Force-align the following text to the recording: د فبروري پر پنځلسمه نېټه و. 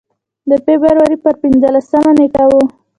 د 0.49 0.51
فبروري 0.65 1.17
پر 1.23 1.33
پنځلسمه 1.41 2.11
نېټه 2.19 2.43
و. 2.49 2.53